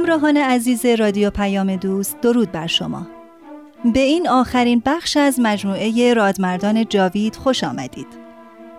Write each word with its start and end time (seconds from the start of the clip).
همراهان 0.00 0.36
عزیز 0.36 0.86
رادیو 0.86 1.30
پیام 1.30 1.76
دوست 1.76 2.20
درود 2.20 2.52
بر 2.52 2.66
شما. 2.66 3.06
به 3.94 4.00
این 4.00 4.28
آخرین 4.28 4.82
بخش 4.86 5.16
از 5.16 5.40
مجموعه 5.40 6.14
رادمردان 6.14 6.84
جاوید 6.84 7.36
خوش 7.36 7.64
آمدید. 7.64 8.06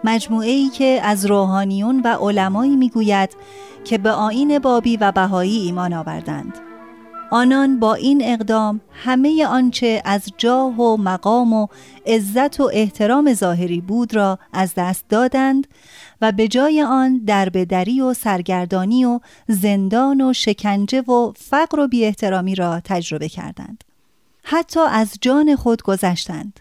مجموعه 0.03 0.49
ای 0.49 0.69
که 0.69 0.99
از 1.03 1.25
روحانیون 1.25 2.01
و 2.05 2.07
علمایی 2.07 2.75
می‌گوید 2.75 3.29
که 3.83 3.97
به 3.97 4.11
آین 4.11 4.59
بابی 4.59 4.97
و 4.97 5.11
بهایی 5.11 5.57
ایمان 5.57 5.93
آوردند. 5.93 6.53
آنان 7.31 7.79
با 7.79 7.93
این 7.93 8.21
اقدام 8.25 8.81
همه 9.03 9.45
آنچه 9.45 10.01
از 10.05 10.31
جاه 10.37 10.81
و 10.81 10.97
مقام 10.97 11.53
و 11.53 11.67
عزت 12.05 12.59
و 12.59 12.69
احترام 12.73 13.33
ظاهری 13.33 13.81
بود 13.81 14.15
را 14.15 14.39
از 14.53 14.73
دست 14.75 15.05
دادند 15.09 15.67
و 16.21 16.31
به 16.31 16.47
جای 16.47 16.81
آن 16.81 17.17
دربدری 17.17 18.01
و 18.01 18.13
سرگردانی 18.13 19.05
و 19.05 19.19
زندان 19.47 20.21
و 20.21 20.33
شکنجه 20.33 21.01
و 21.01 21.33
فقر 21.37 21.79
و 21.79 21.87
بی 21.87 22.05
احترامی 22.05 22.55
را 22.55 22.81
تجربه 22.83 23.29
کردند. 23.29 23.83
حتی 24.43 24.79
از 24.79 25.13
جان 25.21 25.55
خود 25.55 25.81
گذشتند. 25.81 26.59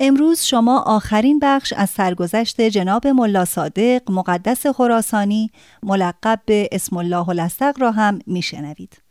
امروز 0.00 0.40
شما 0.40 0.80
آخرین 0.80 1.38
بخش 1.38 1.72
از 1.72 1.90
سرگذشت 1.90 2.60
جناب 2.60 3.06
ملا 3.06 3.44
صادق 3.44 4.10
مقدس 4.10 4.66
خراسانی 4.66 5.50
ملقب 5.82 6.40
به 6.46 6.68
اسم 6.72 6.96
الله 6.96 7.28
الاستق 7.28 7.80
را 7.80 7.90
هم 7.90 8.18
میشنوید. 8.26 9.02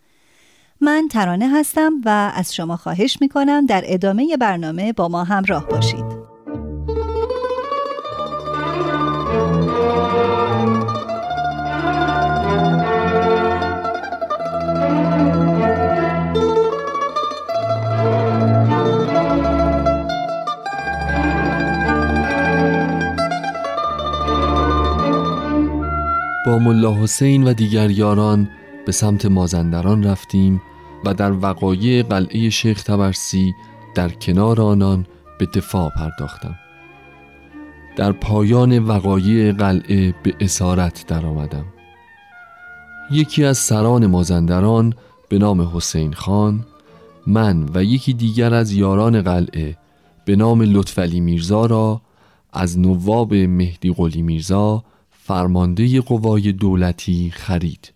من 0.81 1.07
ترانه 1.11 1.49
هستم 1.49 1.91
و 2.05 2.31
از 2.35 2.55
شما 2.55 2.77
خواهش 2.77 3.17
می 3.21 3.29
کنم 3.29 3.65
در 3.65 3.83
ادامه 3.85 4.37
برنامه 4.37 4.93
با 4.93 5.07
ما 5.07 5.23
همراه 5.23 5.67
باشید. 5.67 6.06
با 26.57 26.63
ملا 26.63 26.93
حسین 26.93 27.43
و 27.43 27.53
دیگر 27.53 27.89
یاران 27.89 28.49
به 28.85 28.91
سمت 28.91 29.25
مازندران 29.25 30.03
رفتیم 30.03 30.61
و 31.05 31.13
در 31.13 31.31
وقایع 31.31 32.03
قلعه 32.03 32.49
شیخ 32.49 32.83
تبرسی 32.83 33.53
در 33.95 34.09
کنار 34.09 34.61
آنان 34.61 35.05
به 35.39 35.45
دفاع 35.45 35.89
پرداختم 35.89 36.55
در 37.95 38.11
پایان 38.11 38.79
وقایع 38.79 39.51
قلعه 39.51 40.13
به 40.23 40.35
اسارت 40.39 41.05
درآمدم. 41.07 41.65
یکی 43.11 43.45
از 43.45 43.57
سران 43.57 44.05
مازندران 44.05 44.93
به 45.29 45.37
نام 45.37 45.61
حسین 45.61 46.13
خان 46.13 46.65
من 47.27 47.69
و 47.73 47.83
یکی 47.83 48.13
دیگر 48.13 48.53
از 48.53 48.71
یاران 48.71 49.21
قلعه 49.21 49.77
به 50.25 50.35
نام 50.35 50.61
لطفعلی 50.61 51.19
میرزا 51.19 51.65
را 51.65 52.01
از 52.53 52.79
نواب 52.79 53.33
مهدی 53.33 53.93
قلی 53.93 54.21
میرزا 54.21 54.83
فرمانده 55.27 56.01
قوای 56.01 56.51
دولتی 56.51 57.31
خرید. 57.33 57.93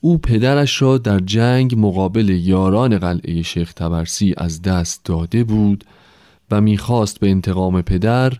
او 0.00 0.18
پدرش 0.18 0.82
را 0.82 0.98
در 0.98 1.18
جنگ 1.18 1.74
مقابل 1.78 2.28
یاران 2.28 2.98
قلعه 2.98 3.42
شیخ 3.42 3.72
تبرسی 3.72 4.34
از 4.36 4.62
دست 4.62 5.04
داده 5.04 5.44
بود 5.44 5.84
و 6.50 6.60
می‌خواست 6.60 7.20
به 7.20 7.30
انتقام 7.30 7.82
پدر 7.82 8.32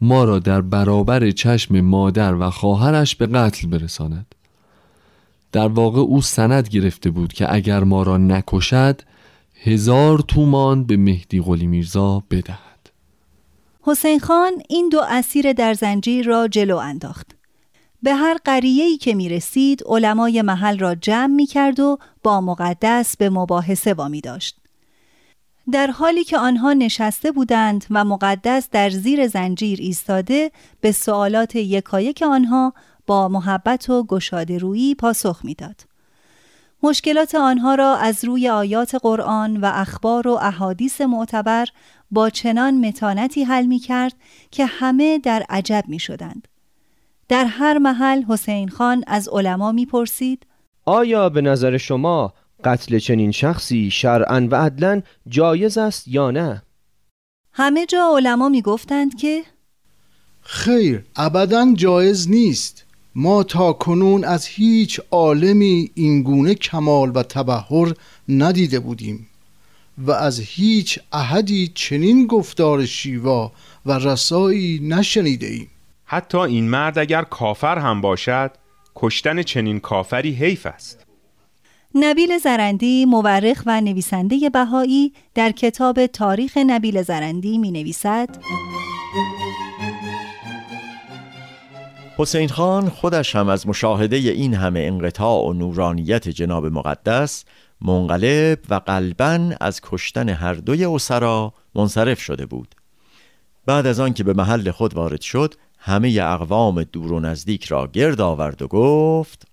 ما 0.00 0.24
را 0.24 0.38
در 0.38 0.60
برابر 0.60 1.30
چشم 1.30 1.80
مادر 1.80 2.34
و 2.34 2.50
خواهرش 2.50 3.16
به 3.16 3.26
قتل 3.26 3.68
برساند. 3.68 4.34
در 5.52 5.68
واقع 5.68 6.00
او 6.00 6.22
سند 6.22 6.68
گرفته 6.68 7.10
بود 7.10 7.32
که 7.32 7.54
اگر 7.54 7.84
ما 7.84 8.02
را 8.02 8.16
نکشد 8.16 9.00
هزار 9.62 10.18
تومان 10.18 10.84
به 10.84 10.96
مهدی 10.96 11.40
قلی 11.40 11.66
میرزا 11.66 12.22
بدهد. 12.30 12.90
حسین 13.82 14.20
خان 14.20 14.52
این 14.68 14.88
دو 14.88 15.00
اسیر 15.08 15.52
در 15.52 15.74
زنجیر 15.74 16.26
را 16.26 16.48
جلو 16.48 16.76
انداخت. 16.76 17.39
به 18.02 18.14
هر 18.14 18.38
قریه‌ای 18.44 18.96
که 18.96 19.14
می 19.14 19.28
رسید 19.28 19.82
علمای 19.86 20.42
محل 20.42 20.78
را 20.78 20.94
جمع 20.94 21.34
می 21.34 21.46
کرد 21.46 21.80
و 21.80 21.98
با 22.22 22.40
مقدس 22.40 23.16
به 23.16 23.30
مباحثه 23.30 23.94
وامی 23.94 24.20
داشت. 24.20 24.56
در 25.72 25.90
حالی 25.90 26.24
که 26.24 26.38
آنها 26.38 26.72
نشسته 26.72 27.32
بودند 27.32 27.84
و 27.90 28.04
مقدس 28.04 28.68
در 28.70 28.90
زیر 28.90 29.26
زنجیر 29.26 29.78
ایستاده 29.82 30.50
به 30.80 30.92
سوالات 30.92 31.56
یکایک 31.56 32.22
آنها 32.22 32.74
با 33.06 33.28
محبت 33.28 33.90
و 33.90 34.04
گشاده 34.04 34.58
رویی 34.58 34.94
پاسخ 34.94 35.40
می‌داد. 35.44 35.90
مشکلات 36.82 37.34
آنها 37.34 37.74
را 37.74 37.96
از 37.96 38.24
روی 38.24 38.48
آیات 38.48 38.94
قرآن 38.94 39.56
و 39.56 39.70
اخبار 39.74 40.28
و 40.28 40.38
احادیث 40.42 41.00
معتبر 41.00 41.66
با 42.10 42.30
چنان 42.30 42.86
متانتی 42.86 43.44
حل 43.44 43.66
می 43.66 43.78
کرد 43.78 44.14
که 44.50 44.66
همه 44.66 45.18
در 45.18 45.44
عجب 45.48 45.84
می 45.88 45.98
شدند. 45.98 46.48
در 47.30 47.44
هر 47.44 47.78
محل 47.78 48.22
حسین 48.22 48.68
خان 48.68 49.04
از 49.06 49.28
علما 49.28 49.72
می‌پرسید 49.72 50.46
آیا 50.84 51.28
به 51.28 51.40
نظر 51.40 51.76
شما 51.76 52.34
قتل 52.64 52.98
چنین 52.98 53.30
شخصی 53.30 53.90
شرعا 53.90 54.48
و 54.50 54.54
عدلا 54.54 55.02
جایز 55.28 55.78
است 55.78 56.08
یا 56.08 56.30
نه؟ 56.30 56.62
همه 57.52 57.86
جا 57.86 58.12
علما 58.16 58.48
می‌گفتند 58.48 59.16
که 59.16 59.42
خیر 60.40 61.04
ابدا 61.16 61.72
جایز 61.74 62.30
نیست 62.30 62.84
ما 63.14 63.42
تا 63.42 63.72
کنون 63.72 64.24
از 64.24 64.46
هیچ 64.46 65.00
عالمی 65.10 65.90
اینگونه 65.94 66.54
کمال 66.54 67.12
و 67.14 67.22
تبهر 67.22 67.94
ندیده 68.28 68.80
بودیم 68.80 69.26
و 69.98 70.10
از 70.10 70.40
هیچ 70.40 70.98
احدی 71.12 71.72
چنین 71.74 72.26
گفتار 72.26 72.86
شیوا 72.86 73.52
و 73.86 73.92
رسایی 73.92 74.80
نشنیده 74.82 75.46
ایم 75.46 75.70
حتی 76.12 76.38
این 76.38 76.70
مرد 76.70 76.98
اگر 76.98 77.22
کافر 77.22 77.78
هم 77.78 78.00
باشد 78.00 78.50
کشتن 78.96 79.42
چنین 79.42 79.80
کافری 79.80 80.30
حیف 80.30 80.66
است. 80.66 81.06
نبیل 81.94 82.38
زرندی 82.38 83.04
مورخ 83.04 83.62
و 83.66 83.80
نویسنده 83.80 84.50
بهایی 84.50 85.12
در 85.34 85.50
کتاب 85.50 86.06
تاریخ 86.06 86.56
نبیل 86.66 87.02
زرندی 87.02 87.58
می 87.58 87.70
نویسد 87.70 88.28
حسین 92.16 92.48
خان 92.48 92.88
خودش 92.88 93.36
هم 93.36 93.48
از 93.48 93.68
مشاهده 93.68 94.16
این 94.16 94.54
همه 94.54 94.80
انقطاع 94.80 95.44
و 95.46 95.52
نورانیت 95.52 96.28
جناب 96.28 96.66
مقدس 96.66 97.44
منقلب 97.80 98.58
و 98.68 98.74
قلبا 98.74 99.54
از 99.60 99.80
کشتن 99.80 100.28
هر 100.28 100.54
دوی 100.54 100.84
اسرا 100.84 101.54
منصرف 101.74 102.20
شده 102.20 102.46
بود. 102.46 102.74
بعد 103.66 103.86
از 103.86 104.00
آن 104.00 104.12
که 104.12 104.24
به 104.24 104.32
محل 104.32 104.70
خود 104.70 104.94
وارد 104.94 105.20
شد 105.20 105.54
همه 105.82 106.18
اقوام 106.22 106.82
دور 106.82 107.12
و 107.12 107.20
نزدیک 107.20 107.64
را 107.64 107.86
گرد 107.86 108.20
آورد 108.20 108.62
و 108.62 108.68
گفت 108.68 109.46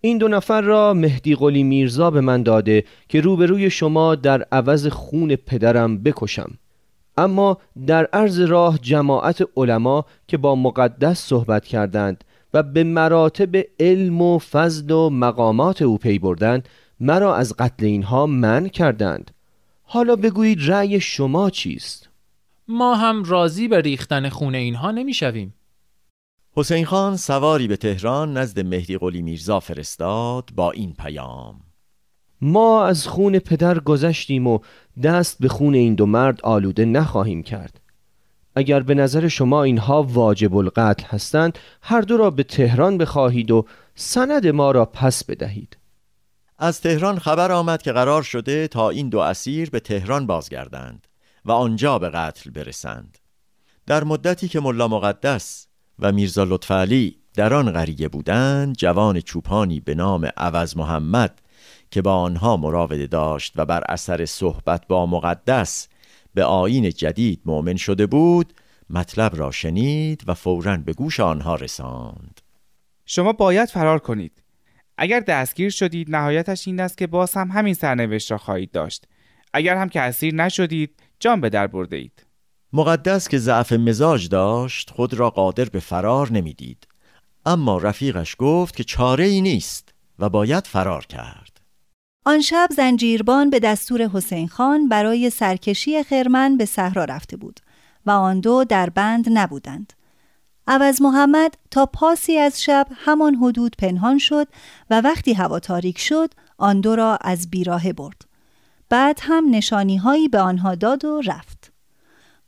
این 0.00 0.18
دو 0.18 0.28
نفر 0.28 0.60
را 0.60 0.94
مهدی 0.94 1.34
قلی 1.34 1.62
میرزا 1.62 2.10
به 2.10 2.20
من 2.20 2.42
داده 2.42 2.84
که 3.08 3.20
روبروی 3.20 3.70
شما 3.70 4.14
در 4.14 4.42
عوض 4.42 4.86
خون 4.86 5.36
پدرم 5.36 6.02
بکشم 6.02 6.58
اما 7.16 7.58
در 7.86 8.06
عرض 8.12 8.40
راه 8.40 8.78
جماعت 8.78 9.48
علما 9.56 10.04
که 10.28 10.36
با 10.36 10.54
مقدس 10.54 11.18
صحبت 11.18 11.64
کردند 11.64 12.24
و 12.54 12.62
به 12.62 12.84
مراتب 12.84 13.56
علم 13.80 14.22
و 14.22 14.38
فضل 14.38 14.90
و 14.90 15.10
مقامات 15.10 15.82
او 15.82 15.98
پی 15.98 16.18
بردند 16.18 16.68
مرا 17.00 17.36
از 17.36 17.54
قتل 17.58 17.86
اینها 17.86 18.26
من 18.26 18.68
کردند 18.68 19.30
حالا 19.82 20.16
بگویید 20.16 20.58
رأی 20.70 21.00
شما 21.00 21.50
چیست؟ 21.50 22.08
ما 22.68 22.94
هم 22.94 23.24
راضی 23.24 23.68
به 23.68 23.80
ریختن 23.80 24.28
خون 24.28 24.54
اینها 24.54 24.90
نمی‌شویم. 24.90 25.54
حسین 26.52 26.84
خان 26.84 27.16
سواری 27.16 27.68
به 27.68 27.76
تهران 27.76 28.36
نزد 28.36 28.60
مهدی 28.60 28.98
قلی 28.98 29.22
میرزا 29.22 29.60
فرستاد 29.60 30.50
با 30.54 30.70
این 30.70 30.94
پیام. 30.98 31.60
ما 32.40 32.84
از 32.84 33.08
خون 33.08 33.38
پدر 33.38 33.78
گذشتیم 33.78 34.46
و 34.46 34.58
دست 35.02 35.38
به 35.40 35.48
خون 35.48 35.74
این 35.74 35.94
دو 35.94 36.06
مرد 36.06 36.40
آلوده 36.42 36.84
نخواهیم 36.84 37.42
کرد. 37.42 37.80
اگر 38.56 38.80
به 38.80 38.94
نظر 38.94 39.28
شما 39.28 39.62
اینها 39.62 40.02
واجب 40.02 40.56
القتل 40.56 41.06
هستند 41.06 41.58
هر 41.82 42.00
دو 42.00 42.16
را 42.16 42.30
به 42.30 42.42
تهران 42.42 42.98
بخواهید 42.98 43.50
و 43.50 43.66
سند 43.94 44.46
ما 44.46 44.70
را 44.70 44.84
پس 44.84 45.24
بدهید. 45.24 45.76
از 46.58 46.80
تهران 46.80 47.18
خبر 47.18 47.52
آمد 47.52 47.82
که 47.82 47.92
قرار 47.92 48.22
شده 48.22 48.68
تا 48.68 48.90
این 48.90 49.08
دو 49.08 49.18
اسیر 49.18 49.70
به 49.70 49.80
تهران 49.80 50.26
بازگردند. 50.26 51.06
و 51.46 51.52
آنجا 51.52 51.98
به 51.98 52.10
قتل 52.10 52.50
برسند. 52.50 53.18
در 53.86 54.04
مدتی 54.04 54.48
که 54.48 54.60
ملا 54.60 54.88
مقدس 54.88 55.66
و 55.98 56.12
میرزا 56.12 56.44
لطفعلی 56.44 57.18
در 57.34 57.54
آن 57.54 57.72
قریه 57.72 58.08
بودند 58.08 58.76
جوان 58.76 59.20
چوپانی 59.20 59.80
به 59.80 59.94
نام 59.94 60.30
عوض 60.36 60.76
محمد 60.76 61.42
که 61.90 62.02
با 62.02 62.14
آنها 62.14 62.56
مراوده 62.56 63.06
داشت 63.06 63.52
و 63.56 63.66
بر 63.66 63.84
اثر 63.88 64.24
صحبت 64.24 64.86
با 64.86 65.06
مقدس 65.06 65.88
به 66.34 66.44
آین 66.44 66.90
جدید 66.90 67.40
مؤمن 67.44 67.76
شده 67.76 68.06
بود 68.06 68.52
مطلب 68.90 69.36
را 69.36 69.50
شنید 69.50 70.22
و 70.26 70.34
فورا 70.34 70.76
به 70.76 70.92
گوش 70.92 71.20
آنها 71.20 71.54
رساند. 71.54 72.40
شما 73.06 73.32
باید 73.32 73.68
فرار 73.68 73.98
کنید. 73.98 74.42
اگر 74.98 75.20
دستگیر 75.20 75.70
شدید 75.70 76.10
نهایتش 76.10 76.68
این 76.68 76.80
است 76.80 76.98
که 76.98 77.06
باز 77.06 77.34
هم 77.34 77.50
همین 77.50 77.74
سرنوشت 77.74 78.30
را 78.30 78.38
خواهید 78.38 78.70
داشت. 78.70 79.06
اگر 79.52 79.76
هم 79.76 79.88
که 79.88 80.00
اسیر 80.00 80.34
نشدید 80.34 81.02
جان 81.20 81.40
به 81.40 81.50
در 81.50 81.66
برده 81.66 81.96
اید 81.96 82.26
مقدس 82.72 83.28
که 83.28 83.38
ضعف 83.38 83.72
مزاج 83.72 84.28
داشت 84.28 84.90
خود 84.90 85.14
را 85.14 85.30
قادر 85.30 85.64
به 85.64 85.80
فرار 85.80 86.32
نمی‌دید 86.32 86.88
اما 87.46 87.78
رفیقش 87.78 88.36
گفت 88.38 88.76
که 88.76 88.84
چاره 88.84 89.24
ای 89.24 89.40
نیست 89.40 89.94
و 90.18 90.28
باید 90.28 90.66
فرار 90.66 91.06
کرد 91.06 91.60
آن 92.26 92.40
شب 92.40 92.68
زنجیربان 92.76 93.50
به 93.50 93.58
دستور 93.58 94.02
حسین 94.02 94.48
خان 94.48 94.88
برای 94.88 95.30
سرکشی 95.30 96.02
خرمن 96.02 96.56
به 96.56 96.64
صحرا 96.64 97.04
رفته 97.04 97.36
بود 97.36 97.60
و 98.06 98.10
آن 98.10 98.40
دو 98.40 98.64
در 98.64 98.90
بند 98.90 99.26
نبودند. 99.32 99.92
عوض 100.66 101.02
محمد 101.02 101.54
تا 101.70 101.86
پاسی 101.86 102.38
از 102.38 102.62
شب 102.62 102.86
همان 102.94 103.34
حدود 103.34 103.76
پنهان 103.78 104.18
شد 104.18 104.48
و 104.90 105.00
وقتی 105.00 105.32
هوا 105.32 105.58
تاریک 105.58 105.98
شد 105.98 106.34
آن 106.58 106.80
دو 106.80 106.96
را 106.96 107.18
از 107.20 107.50
بیراه 107.50 107.92
برد. 107.92 108.25
بعد 108.88 109.18
هم 109.22 109.44
نشانی 109.50 109.96
هایی 109.96 110.28
به 110.28 110.40
آنها 110.40 110.74
داد 110.74 111.04
و 111.04 111.20
رفت. 111.20 111.72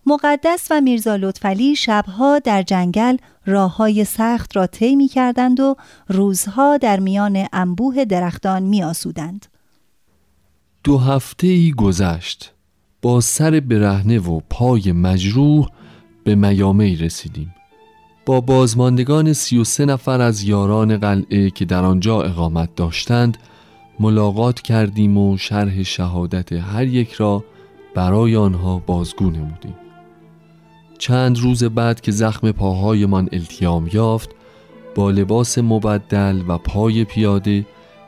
مقدس 0.07 0.69
و 0.71 0.81
میرزا 0.81 1.17
لطفلی 1.17 1.77
شبها 1.77 2.39
در 2.39 2.63
جنگل 2.63 3.17
راه 3.47 3.77
های 3.77 4.05
سخت 4.05 4.57
را 4.57 4.67
طی 4.67 4.97
می 4.97 5.09
کردند 5.09 5.61
و 5.61 5.77
روزها 6.09 6.77
در 6.77 7.01
میان 7.01 7.47
انبوه 7.53 8.05
درختان 8.05 8.63
می 8.63 8.83
آسودند. 8.83 9.47
دو 10.85 10.99
هفته 10.99 11.47
ای 11.47 11.73
گذشت 11.73 12.53
با 13.03 13.21
سر 13.21 13.61
برهنه 13.61 14.19
و 14.19 14.41
پای 14.51 14.93
مجروح 14.93 15.69
به 16.25 16.35
میامه 16.35 17.01
رسیدیم 17.01 17.55
با 18.27 18.41
بازماندگان 18.41 19.33
سی 19.33 19.59
و 19.59 19.65
سه 19.65 19.85
نفر 19.85 20.21
از 20.21 20.43
یاران 20.43 20.97
قلعه 20.97 21.51
که 21.51 21.65
در 21.65 21.85
آنجا 21.85 22.23
اقامت 22.23 22.75
داشتند 22.75 23.39
ملاقات 24.01 24.61
کردیم 24.61 25.19
و 25.19 25.37
شرح 25.37 25.83
شهادت 25.83 26.53
هر 26.53 26.87
یک 26.87 27.13
را 27.13 27.45
برای 27.95 28.37
آنها 28.37 28.83
بازگو 28.87 29.31
نمودیم. 29.31 29.75
چند 30.99 31.39
روز 31.39 31.65
بعد 31.65 32.01
که 32.01 32.13
زخم 32.13 32.53
پاهایمان 32.53 33.29
التیام 33.33 33.91
یافت 33.93 34.31
با 34.95 35.11
لباس 35.11 35.59
مبدل 35.59 36.43
و 36.49 36.59
پای 36.59 37.05
پیاده 37.05 37.67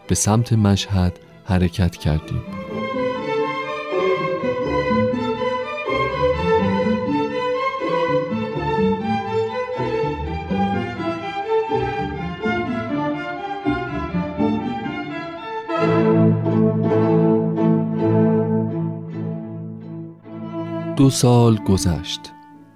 به 0.08 0.14
سمت 0.14 0.52
مشهد 0.52 1.18
حرکت 1.44 1.96
کردیم. 1.96 2.42
دو 21.00 21.10
سال 21.10 21.56
گذشت. 21.56 22.20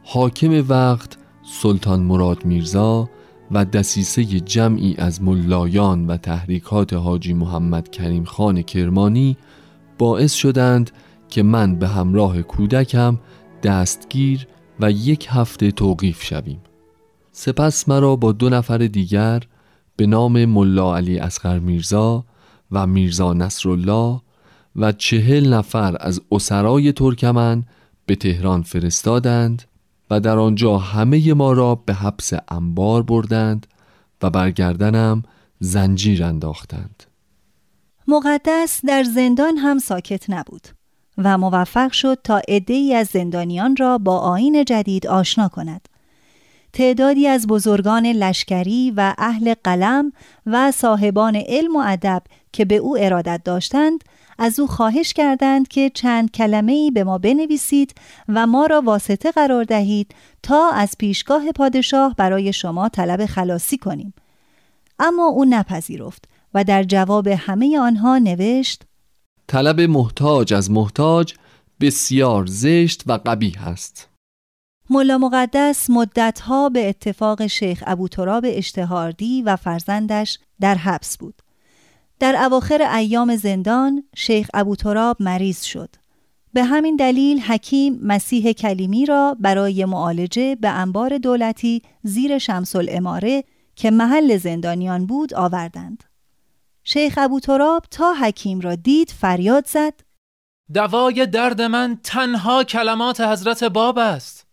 حاکم 0.04 0.64
وقت 0.68 1.18
سلطان 1.42 2.00
مراد 2.00 2.44
میرزا 2.44 3.10
و 3.50 3.64
دسیسه 3.64 4.24
جمعی 4.24 4.94
از 4.98 5.22
ملایان 5.22 6.06
و 6.06 6.16
تحریکات 6.16 6.92
حاجی 6.92 7.34
محمد 7.34 7.90
کریم 7.90 8.24
خان 8.24 8.62
کرمانی 8.62 9.36
باعث 9.98 10.32
شدند 10.32 10.90
که 11.28 11.42
من 11.42 11.76
به 11.76 11.88
همراه 11.88 12.42
کودکم 12.42 13.18
دستگیر 13.62 14.46
و 14.80 14.90
یک 14.90 15.26
هفته 15.30 15.70
توقیف 15.70 16.22
شویم. 16.22 16.60
سپس 17.32 17.88
مرا 17.88 18.16
با 18.16 18.32
دو 18.32 18.48
نفر 18.48 18.78
دیگر 18.78 19.42
به 19.96 20.06
نام 20.06 20.44
ملا 20.44 20.96
علی 20.96 21.18
اسقر 21.18 21.58
میرزا 21.58 22.24
و 22.70 22.86
میرزا 22.86 23.32
نصرالله 23.32 24.20
و 24.76 24.92
چهل 24.92 25.54
نفر 25.54 25.96
از 26.00 26.20
اسرای 26.32 26.92
ترکمن 26.92 27.64
به 28.06 28.16
تهران 28.16 28.62
فرستادند 28.62 29.62
و 30.10 30.20
در 30.20 30.38
آنجا 30.38 30.78
همه 30.78 31.34
ما 31.34 31.52
را 31.52 31.74
به 31.74 31.94
حبس 31.94 32.32
انبار 32.48 33.02
بردند 33.02 33.66
و 34.22 34.30
برگردنم 34.30 35.22
زنجیر 35.60 36.24
انداختند. 36.24 37.02
مقدس 38.08 38.80
در 38.86 39.02
زندان 39.02 39.56
هم 39.56 39.78
ساکت 39.78 40.30
نبود 40.30 40.68
و 41.18 41.38
موفق 41.38 41.92
شد 41.92 42.18
تا 42.24 42.42
عدهای 42.48 42.94
از 42.94 43.06
زندانیان 43.06 43.76
را 43.76 43.98
با 43.98 44.18
آین 44.18 44.64
جدید 44.64 45.06
آشنا 45.06 45.48
کند. 45.48 45.88
تعدادی 46.72 47.26
از 47.26 47.46
بزرگان 47.46 48.06
لشکری 48.06 48.92
و 48.96 49.14
اهل 49.18 49.54
قلم 49.64 50.12
و 50.46 50.72
صاحبان 50.72 51.36
علم 51.36 51.76
و 51.76 51.82
ادب 51.86 52.22
که 52.52 52.64
به 52.64 52.76
او 52.76 52.98
ارادت 52.98 53.40
داشتند 53.44 54.04
از 54.38 54.60
او 54.60 54.66
خواهش 54.66 55.12
کردند 55.12 55.68
که 55.68 55.90
چند 55.90 56.30
کلمه 56.30 56.72
ای 56.72 56.90
به 56.90 57.04
ما 57.04 57.18
بنویسید 57.18 57.94
و 58.28 58.46
ما 58.46 58.66
را 58.66 58.80
واسطه 58.80 59.30
قرار 59.30 59.64
دهید 59.64 60.14
تا 60.42 60.70
از 60.70 60.94
پیشگاه 60.98 61.52
پادشاه 61.52 62.14
برای 62.18 62.52
شما 62.52 62.88
طلب 62.88 63.26
خلاصی 63.26 63.78
کنیم. 63.78 64.14
اما 64.98 65.26
او 65.26 65.44
نپذیرفت 65.44 66.24
و 66.54 66.64
در 66.64 66.82
جواب 66.82 67.26
همه 67.26 67.78
آنها 67.78 68.18
نوشت 68.18 68.82
طلب 69.46 69.80
محتاج 69.80 70.54
از 70.54 70.70
محتاج 70.70 71.34
بسیار 71.80 72.46
زشت 72.46 73.02
و 73.06 73.12
قبیح 73.12 73.68
است. 73.68 74.08
ملا 74.90 75.18
مقدس 75.18 75.90
مدتها 75.90 76.68
به 76.68 76.88
اتفاق 76.88 77.46
شیخ 77.46 77.82
ابو 77.86 78.08
تراب 78.08 78.44
اشتهاردی 78.48 79.42
و 79.42 79.56
فرزندش 79.56 80.38
در 80.60 80.74
حبس 80.74 81.18
بود. 81.18 81.43
در 82.20 82.36
اواخر 82.36 82.82
ایام 82.82 83.36
زندان 83.36 84.04
شیخ 84.16 84.50
ابو 84.54 84.76
تراب 84.76 85.16
مریض 85.20 85.62
شد. 85.62 85.88
به 86.52 86.64
همین 86.64 86.96
دلیل 86.96 87.40
حکیم 87.40 87.98
مسیح 88.02 88.52
کلیمی 88.52 89.06
را 89.06 89.36
برای 89.40 89.84
معالجه 89.84 90.56
به 90.56 90.68
انبار 90.68 91.18
دولتی 91.18 91.82
زیر 92.02 92.38
شمس 92.38 92.76
الاماره 92.76 93.44
که 93.76 93.90
محل 93.90 94.36
زندانیان 94.36 95.06
بود 95.06 95.34
آوردند. 95.34 96.04
شیخ 96.84 97.18
ابو 97.18 97.40
تراب 97.40 97.84
تا 97.90 98.14
حکیم 98.14 98.60
را 98.60 98.74
دید 98.74 99.10
فریاد 99.10 99.66
زد 99.66 99.94
دوای 100.74 101.26
درد 101.26 101.60
من 101.62 101.98
تنها 102.02 102.64
کلمات 102.64 103.20
حضرت 103.20 103.64
باب 103.64 103.98
است 103.98 104.46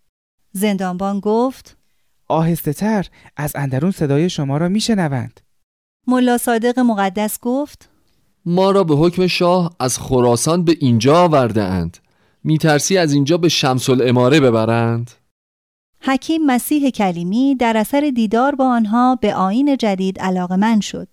زندانبان 0.52 1.20
گفت 1.20 1.78
آهسته 2.28 2.74
تر 2.74 3.08
از 3.38 3.56
اندرون 3.56 3.92
صدای 3.92 4.30
شما 4.30 4.58
را 4.58 4.68
میشنوند 4.68 5.42
ملا 6.08 6.38
صادق 6.38 6.80
مقدس 6.80 7.40
گفت 7.42 7.90
ما 8.46 8.72
را 8.72 8.84
به 8.84 8.96
حکم 8.96 9.28
شاه 9.28 9.76
از 9.80 9.98
خراسان 9.98 10.66
به 10.66 10.78
اینجا 10.80 11.24
آورده 11.24 11.64
اند 11.64 11.98
میترسی 12.44 12.98
از 12.98 13.14
اینجا 13.14 13.38
به 13.38 13.50
شمس 13.50 13.90
الاماره 13.90 14.40
ببرند 14.40 15.12
حکیم 16.04 16.46
مسیح 16.46 16.90
کلیمی 16.90 17.56
در 17.56 17.78
اثر 17.78 18.12
دیدار 18.16 18.56
با 18.56 18.66
آنها 18.66 19.16
به 19.16 19.36
آین 19.36 19.78
جدید 19.78 20.22
من 20.60 20.80
شد. 20.80 21.08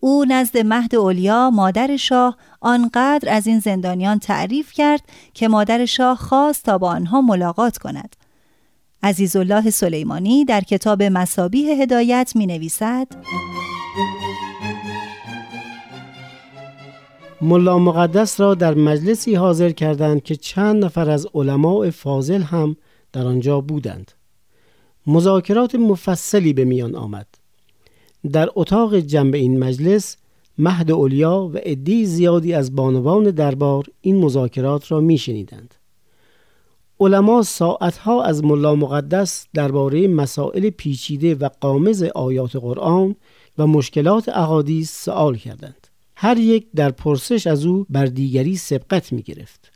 او 0.00 0.24
نزد 0.28 0.58
مهد 0.58 0.94
اولیا 0.94 1.50
مادر 1.50 1.96
شاه 1.96 2.36
آنقدر 2.60 3.34
از 3.34 3.46
این 3.46 3.58
زندانیان 3.60 4.18
تعریف 4.18 4.72
کرد 4.72 5.00
که 5.34 5.48
مادر 5.48 5.84
شاه 5.84 6.16
خواست 6.16 6.64
تا 6.64 6.78
با 6.78 6.88
آنها 6.90 7.20
ملاقات 7.20 7.78
کند. 7.78 8.16
عزیزالله 9.02 9.70
سلیمانی 9.70 10.44
در 10.44 10.60
کتاب 10.60 11.02
مسابیه 11.02 11.74
هدایت 11.74 12.32
می 12.34 12.46
نویسد 12.46 13.06
ملا 17.40 17.78
مقدس 17.78 18.40
را 18.40 18.54
در 18.54 18.74
مجلسی 18.74 19.34
حاضر 19.34 19.70
کردند 19.70 20.22
که 20.22 20.36
چند 20.36 20.84
نفر 20.84 21.10
از 21.10 21.26
علماء 21.34 21.90
فاضل 21.90 22.42
هم 22.42 22.76
در 23.12 23.26
آنجا 23.26 23.60
بودند. 23.60 24.12
مذاکرات 25.06 25.74
مفصلی 25.74 26.52
به 26.52 26.64
میان 26.64 26.94
آمد. 26.94 27.26
در 28.32 28.48
اتاق 28.54 28.96
جنب 28.96 29.34
این 29.34 29.58
مجلس 29.58 30.16
مهد 30.58 30.90
اولیا 30.90 31.50
و 31.54 31.56
عدی 31.56 32.06
زیادی 32.06 32.54
از 32.54 32.76
بانوان 32.76 33.30
دربار 33.30 33.84
این 34.00 34.16
مذاکرات 34.16 34.92
را 34.92 35.00
میشنیدند. 35.00 35.74
علما 37.00 37.42
ساعتها 37.42 38.22
از 38.22 38.44
ملا 38.44 38.74
مقدس 38.74 39.46
درباره 39.54 40.08
مسائل 40.08 40.70
پیچیده 40.70 41.34
و 41.34 41.48
قامز 41.60 42.02
آیات 42.02 42.56
قرآن 42.56 43.16
و 43.58 43.66
مشکلات 43.66 44.28
احادیث 44.28 45.04
سوال 45.04 45.36
کردند. 45.36 45.87
هر 46.20 46.38
یک 46.38 46.66
در 46.76 46.90
پرسش 46.90 47.46
از 47.46 47.66
او 47.66 47.86
بر 47.90 48.06
دیگری 48.06 48.56
سبقت 48.56 49.12
می 49.12 49.22
گرفت. 49.22 49.72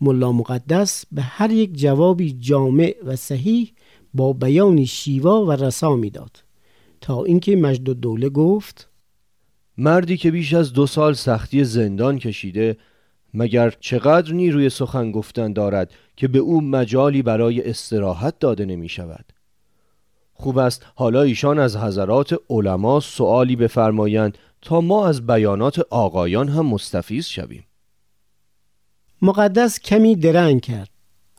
ملا 0.00 0.32
مقدس 0.32 1.04
به 1.12 1.22
هر 1.22 1.50
یک 1.50 1.74
جوابی 1.74 2.32
جامع 2.32 2.96
و 3.04 3.16
صحیح 3.16 3.72
با 4.14 4.32
بیانی 4.32 4.86
شیوا 4.86 5.44
و 5.44 5.52
رسا 5.52 5.96
می‌داد 5.96 6.44
تا 7.00 7.24
اینکه 7.24 7.56
مجد 7.56 7.88
و 7.88 7.94
دوله 7.94 8.28
گفت 8.28 8.88
مردی 9.78 10.16
که 10.16 10.30
بیش 10.30 10.54
از 10.54 10.72
دو 10.72 10.86
سال 10.86 11.12
سختی 11.14 11.64
زندان 11.64 12.18
کشیده 12.18 12.76
مگر 13.34 13.74
چقدر 13.80 14.32
نیروی 14.32 14.68
سخن 14.68 15.12
گفتن 15.12 15.52
دارد 15.52 15.92
که 16.16 16.28
به 16.28 16.38
او 16.38 16.60
مجالی 16.60 17.22
برای 17.22 17.70
استراحت 17.70 18.38
داده 18.38 18.64
نمی 18.64 18.88
شود 18.88 19.32
خوب 20.40 20.58
است. 20.58 20.86
حالا 20.94 21.22
ایشان 21.22 21.58
از 21.58 21.76
حضرات 21.76 22.34
علما 22.50 23.00
سوالی 23.00 23.56
بفرمایند 23.56 24.38
تا 24.62 24.80
ما 24.80 25.06
از 25.06 25.26
بیانات 25.26 25.78
آقایان 25.90 26.48
هم 26.48 26.66
مستفیز 26.66 27.26
شویم. 27.26 27.64
مقدس 29.22 29.80
کمی 29.80 30.16
درنگ 30.16 30.60
کرد 30.60 30.90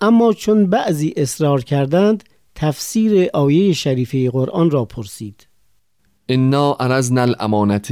اما 0.02 0.34
چون 0.34 0.66
بعضی 0.70 1.14
اصرار 1.18 1.64
کردند 1.64 2.24
تفسیر 2.56 3.30
آیه 3.34 3.74
شریفه 3.74 4.30
قرآن 4.30 4.72
را 4.72 4.86
پرسید. 4.86 5.48
انا 6.30 6.74
ارزنا 6.74 7.22
الامانت 7.22 7.92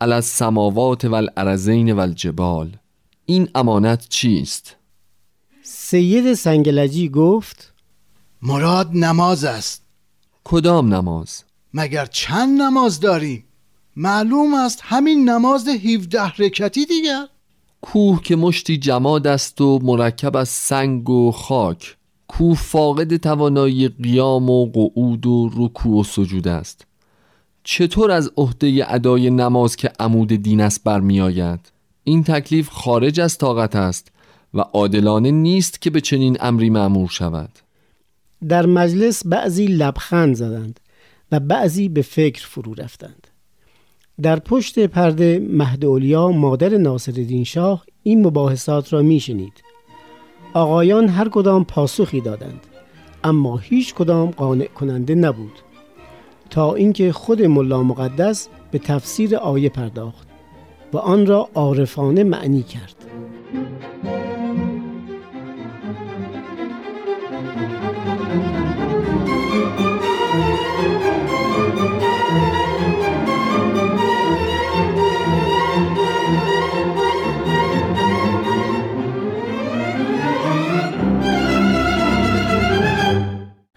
علی 0.00 0.12
السماوات 0.12 1.04
و 1.04 1.14
الارزین 1.14 1.92
و 1.92 2.00
الجبال 2.00 2.76
این 3.26 3.48
امانت 3.54 4.08
چیست؟ 4.08 4.76
سید 5.62 6.34
سنگلجی 6.34 7.08
گفت 7.08 7.74
مراد 8.42 8.90
نماز 8.92 9.44
است. 9.44 9.83
کدام 10.44 10.94
نماز؟ 10.94 11.44
مگر 11.74 12.06
چند 12.06 12.62
نماز 12.62 13.00
داریم؟ 13.00 13.44
معلوم 13.96 14.54
است 14.54 14.80
همین 14.82 15.28
نماز 15.28 15.68
17 15.68 16.32
رکتی 16.38 16.86
دیگر. 16.86 17.26
کوه 17.80 18.22
که 18.22 18.36
مشتی 18.36 18.78
جماد 18.78 19.26
است 19.26 19.60
و 19.60 19.78
مرکب 19.82 20.36
از 20.36 20.48
سنگ 20.48 21.10
و 21.10 21.32
خاک. 21.32 21.96
کوه 22.28 22.56
فاقد 22.56 23.16
توانایی 23.16 23.88
قیام 23.88 24.50
و 24.50 24.66
قعود 24.66 25.26
و 25.26 25.50
رکوع 25.56 26.00
و 26.00 26.04
سجود 26.04 26.48
است. 26.48 26.86
چطور 27.64 28.10
از 28.10 28.30
عهده 28.36 28.84
ادای 28.88 29.30
نماز 29.30 29.76
که 29.76 29.92
عمود 30.00 30.28
دین 30.28 30.60
است 30.60 30.84
برمیآید؟ 30.84 31.60
این 32.04 32.24
تکلیف 32.24 32.68
خارج 32.68 33.20
از 33.20 33.38
طاقت 33.38 33.76
است 33.76 34.12
و 34.54 34.60
عادلانه 34.60 35.30
نیست 35.30 35.80
که 35.80 35.90
به 35.90 36.00
چنین 36.00 36.36
امری 36.40 36.70
معمور 36.70 37.08
شود. 37.08 37.63
در 38.48 38.66
مجلس 38.66 39.26
بعضی 39.26 39.66
لبخند 39.66 40.34
زدند 40.34 40.80
و 41.32 41.40
بعضی 41.40 41.88
به 41.88 42.02
فکر 42.02 42.46
فرو 42.46 42.74
رفتند. 42.74 43.26
در 44.22 44.38
پشت 44.38 44.78
پرده 44.78 45.46
مهد 45.50 45.84
مادر 46.14 46.76
ناصرالدین 46.76 47.44
شاه 47.44 47.84
این 48.02 48.26
مباحثات 48.26 48.92
را 48.92 49.02
میشنید. 49.02 49.62
آقایان 50.54 51.08
هر 51.08 51.28
کدام 51.28 51.64
پاسخی 51.64 52.20
دادند 52.20 52.60
اما 53.24 53.56
هیچ 53.56 53.94
کدام 53.94 54.30
قانع 54.30 54.66
کننده 54.66 55.14
نبود. 55.14 55.58
تا 56.50 56.74
اینکه 56.74 57.12
خود 57.12 57.42
ملا 57.42 57.82
مقدس 57.82 58.48
به 58.70 58.78
تفسیر 58.78 59.36
آیه 59.36 59.68
پرداخت 59.68 60.28
و 60.92 60.98
آن 60.98 61.26
را 61.26 61.48
عارفانه 61.54 62.24
معنی 62.24 62.62
کرد. 62.62 62.96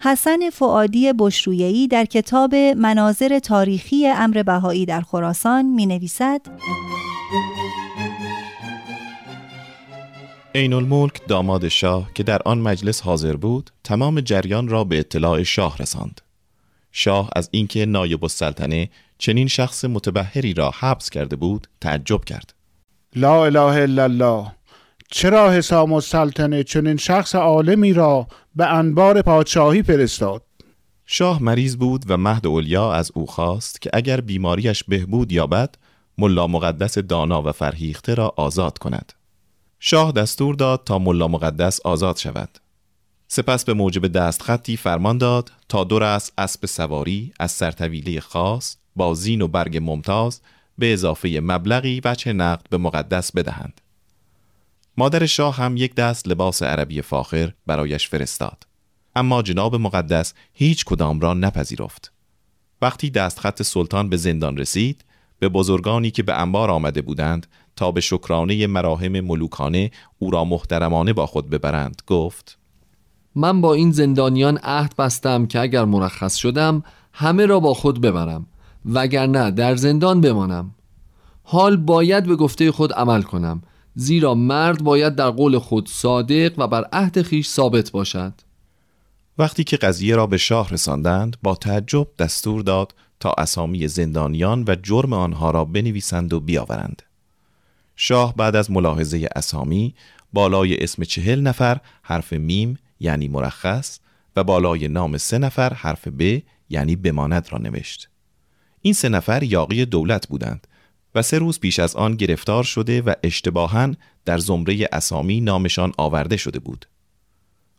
حسن 0.08 0.50
فعادی 0.50 1.12
بشرویهی 1.18 1.88
در 1.88 2.04
کتاب 2.04 2.54
مناظر 2.54 3.38
تاریخی 3.38 4.06
امر 4.06 4.42
بهایی 4.42 4.86
در 4.86 5.00
خراسان 5.00 5.64
می 5.64 5.86
نویسد 5.86 6.40
عین 10.54 10.72
الملک 10.72 11.26
داماد 11.26 11.68
شاه 11.68 12.10
که 12.14 12.22
در 12.22 12.40
آن 12.44 12.58
مجلس 12.58 13.00
حاضر 13.00 13.36
بود 13.36 13.70
تمام 13.84 14.20
جریان 14.20 14.68
را 14.68 14.84
به 14.84 14.98
اطلاع 14.98 15.42
شاه 15.42 15.78
رساند. 15.78 16.20
شاه 16.92 17.30
از 17.36 17.48
اینکه 17.52 17.86
نایب 17.86 18.24
السلطنه 18.24 18.90
چنین 19.18 19.48
شخص 19.48 19.84
متبهری 19.84 20.54
را 20.54 20.70
حبس 20.78 21.10
کرده 21.10 21.36
بود 21.36 21.68
تعجب 21.80 22.24
کرد. 22.24 22.54
لا 23.16 23.44
اله 23.44 23.82
الا 23.82 24.04
الله. 24.04 24.57
چرا 25.10 25.50
حسام 25.52 25.92
السلطنه 25.92 26.64
چنین 26.64 26.96
شخص 26.96 27.34
عالمی 27.34 27.92
را 27.92 28.26
به 28.54 28.66
انبار 28.66 29.22
پادشاهی 29.22 29.82
فرستاد؟ 29.82 30.42
شاه 31.06 31.42
مریض 31.42 31.76
بود 31.76 32.04
و 32.08 32.16
مهد 32.16 32.46
اولیا 32.46 32.92
از 32.92 33.10
او 33.14 33.26
خواست 33.26 33.80
که 33.80 33.90
اگر 33.92 34.20
بیماریش 34.20 34.84
بهبود 34.84 35.32
یابد 35.32 35.74
ملا 36.18 36.46
مقدس 36.46 36.98
دانا 36.98 37.42
و 37.42 37.52
فرهیخته 37.52 38.14
را 38.14 38.34
آزاد 38.36 38.78
کند. 38.78 39.12
شاه 39.80 40.12
دستور 40.12 40.54
داد 40.54 40.82
تا 40.84 40.98
ملا 40.98 41.28
مقدس 41.28 41.80
آزاد 41.80 42.16
شود. 42.16 42.58
سپس 43.28 43.64
به 43.64 43.74
موجب 43.74 44.06
دستخطی 44.06 44.76
فرمان 44.76 45.18
داد 45.18 45.52
تا 45.68 45.84
دور 45.84 46.02
از 46.02 46.32
اسب 46.38 46.66
سواری 46.66 47.32
از 47.40 47.52
سرطویله 47.52 48.20
خاص 48.20 48.76
با 48.96 49.14
زین 49.14 49.42
و 49.42 49.48
برگ 49.48 49.78
ممتاز 49.82 50.40
به 50.78 50.92
اضافه 50.92 51.40
مبلغی 51.42 52.00
وچه 52.04 52.32
نقد 52.32 52.66
به 52.70 52.76
مقدس 52.76 53.32
بدهند. 53.32 53.80
مادر 54.98 55.26
شاه 55.26 55.56
هم 55.56 55.76
یک 55.76 55.94
دست 55.94 56.28
لباس 56.28 56.62
عربی 56.62 57.02
فاخر 57.02 57.52
برایش 57.66 58.08
فرستاد. 58.08 58.66
اما 59.16 59.42
جناب 59.42 59.76
مقدس 59.76 60.34
هیچ 60.52 60.84
کدام 60.84 61.20
را 61.20 61.34
نپذیرفت. 61.34 62.12
وقتی 62.82 63.10
دستخط 63.10 63.62
سلطان 63.62 64.08
به 64.08 64.16
زندان 64.16 64.56
رسید 64.56 65.04
به 65.38 65.48
بزرگانی 65.48 66.10
که 66.10 66.22
به 66.22 66.40
انبار 66.40 66.70
آمده 66.70 67.02
بودند 67.02 67.46
تا 67.76 67.92
به 67.92 68.00
شکرانه 68.00 68.66
مراهم 68.66 69.20
ملوکانه 69.20 69.90
او 70.18 70.30
را 70.30 70.44
محترمانه 70.44 71.12
با 71.12 71.26
خود 71.26 71.50
ببرند 71.50 72.02
گفت 72.06 72.58
من 73.34 73.60
با 73.60 73.74
این 73.74 73.92
زندانیان 73.92 74.58
عهد 74.62 74.96
بستم 74.96 75.46
که 75.46 75.60
اگر 75.60 75.84
مرخص 75.84 76.36
شدم 76.36 76.82
همه 77.12 77.46
را 77.46 77.60
با 77.60 77.74
خود 77.74 78.00
ببرم 78.00 78.46
وگرنه 78.84 79.50
در 79.50 79.76
زندان 79.76 80.20
بمانم. 80.20 80.74
حال 81.42 81.76
باید 81.76 82.26
به 82.26 82.36
گفته 82.36 82.72
خود 82.72 82.92
عمل 82.92 83.22
کنم. 83.22 83.62
زیرا 84.00 84.34
مرد 84.34 84.84
باید 84.84 85.14
در 85.14 85.30
قول 85.30 85.58
خود 85.58 85.88
صادق 85.88 86.58
و 86.58 86.68
بر 86.68 86.84
عهد 86.92 87.22
خیش 87.22 87.48
ثابت 87.48 87.90
باشد. 87.90 88.32
وقتی 89.38 89.64
که 89.64 89.76
قضیه 89.76 90.16
را 90.16 90.26
به 90.26 90.36
شاه 90.36 90.70
رساندند 90.70 91.36
با 91.42 91.54
تعجب 91.54 92.08
دستور 92.18 92.62
داد 92.62 92.94
تا 93.20 93.34
اسامی 93.38 93.88
زندانیان 93.88 94.64
و 94.68 94.76
جرم 94.82 95.12
آنها 95.12 95.50
را 95.50 95.64
بنویسند 95.64 96.32
و 96.32 96.40
بیاورند. 96.40 97.02
شاه 97.96 98.36
بعد 98.36 98.56
از 98.56 98.70
ملاحظه 98.70 99.28
اسامی 99.36 99.94
بالای 100.32 100.76
اسم 100.76 101.04
چهل 101.04 101.40
نفر 101.40 101.80
حرف 102.02 102.32
میم 102.32 102.78
یعنی 103.00 103.28
مرخص 103.28 103.98
و 104.36 104.44
بالای 104.44 104.88
نام 104.88 105.16
سه 105.16 105.38
نفر 105.38 105.74
حرف 105.74 106.08
ب 106.08 106.42
یعنی 106.68 106.96
بماند 106.96 107.48
را 107.50 107.58
نوشت. 107.58 108.08
این 108.80 108.94
سه 108.94 109.08
نفر 109.08 109.42
یاقی 109.42 109.84
دولت 109.84 110.28
بودند 110.28 110.66
و 111.14 111.22
سه 111.22 111.38
روز 111.38 111.60
پیش 111.60 111.78
از 111.78 111.96
آن 111.96 112.16
گرفتار 112.16 112.64
شده 112.64 113.02
و 113.02 113.14
اشتباها 113.22 113.92
در 114.24 114.38
زمره 114.38 114.88
اسامی 114.92 115.40
نامشان 115.40 115.92
آورده 115.96 116.36
شده 116.36 116.58
بود. 116.58 116.86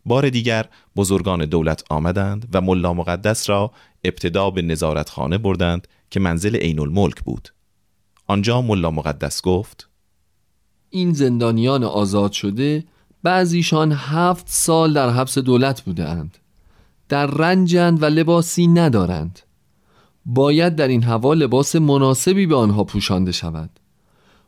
بار 0.05 0.29
دیگر 0.29 0.65
بزرگان 0.95 1.45
دولت 1.45 1.83
آمدند 1.89 2.47
و 2.53 2.61
ملا 2.61 2.93
مقدس 2.93 3.49
را 3.49 3.71
ابتدا 4.03 4.49
به 4.49 4.61
نظارتخانه 4.61 5.37
بردند 5.37 5.87
که 6.09 6.19
منزل 6.19 6.55
عین 6.55 6.79
الملک 6.79 7.21
بود. 7.21 7.49
آنجا 8.27 8.61
ملا 8.61 8.91
مقدس 8.91 9.41
گفت 9.41 9.89
این 10.89 11.13
زندانیان 11.13 11.83
آزاد 11.83 12.31
شده 12.31 12.83
بعضیشان 13.23 13.91
هفت 13.91 14.45
سال 14.49 14.93
در 14.93 15.09
حبس 15.09 15.37
دولت 15.37 15.81
بوده 15.81 16.09
اند. 16.09 16.37
در 17.09 17.25
رنجند 17.25 18.03
و 18.03 18.05
لباسی 18.05 18.67
ندارند. 18.67 19.39
باید 20.33 20.75
در 20.75 20.87
این 20.87 21.03
هوا 21.03 21.33
لباس 21.33 21.75
مناسبی 21.75 22.45
به 22.45 22.55
آنها 22.55 22.83
پوشانده 22.83 23.31
شود 23.31 23.69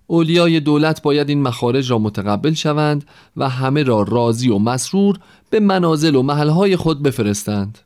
اولیای 0.08 0.60
دولت 0.60 1.02
باید 1.02 1.30
این 1.30 1.42
مخارج 1.42 1.92
را 1.92 2.00
متقبل 2.00 2.54
شوند 2.54 3.06
و 3.38 3.50
همه 3.50 3.84
را 3.84 4.02
راضی 4.02 4.50
و 4.50 4.58
مسرور 4.58 5.20
به 5.50 5.60
منازل 5.60 6.16
و 6.16 6.22
محلهای 6.22 6.76
خود 6.76 7.04
بفرستند 7.04 7.80